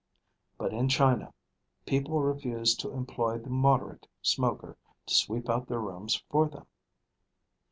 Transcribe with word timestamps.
But 0.57 0.73
in 0.73 0.89
China 0.89 1.31
people 1.85 2.19
refuse 2.21 2.73
to 2.77 2.89
employ 2.91 3.37
the 3.37 3.51
moderate 3.51 4.07
smoker 4.23 4.75
to 5.05 5.13
sweep 5.13 5.47
out 5.47 5.67
their 5.67 5.77
rooms 5.79 6.23
for 6.31 6.49
them. 6.49 6.65